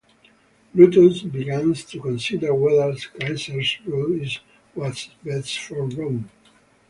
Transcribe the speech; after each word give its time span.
Brutus 0.73 1.21
begins 1.21 1.83
to 1.85 2.01
consider 2.01 2.55
whether 2.55 2.97
Caesar's 2.97 3.77
rule 3.85 4.19
is 4.19 4.39
what’s 4.73 5.11
best 5.23 5.59
for 5.59 5.83
Rome. 5.89 6.27